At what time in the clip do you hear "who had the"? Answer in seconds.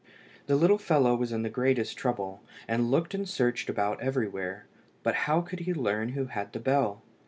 6.13-6.59